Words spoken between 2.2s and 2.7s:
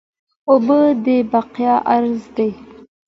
دي